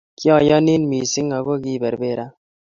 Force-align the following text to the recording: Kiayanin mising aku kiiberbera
Kiayanin 0.19 0.83
mising 0.91 1.29
aku 1.37 1.53
kiiberbera 1.63 2.25